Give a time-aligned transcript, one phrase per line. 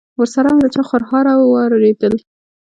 [0.19, 2.13] ورسره مې د چا خرهار واورېدل.